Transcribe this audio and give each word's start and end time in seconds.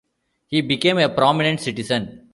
He 0.47 0.61
became 0.61 0.97
a 0.97 1.07
prominent 1.09 1.61
citizen. 1.61 2.27